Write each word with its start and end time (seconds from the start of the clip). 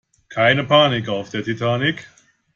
Keine 0.29 0.63
Panik 0.63 1.09
auf 1.09 1.29
der 1.29 1.43
Titanic! 1.43 2.09